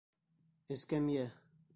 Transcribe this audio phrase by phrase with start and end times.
[0.77, 1.29] Эскәмйә.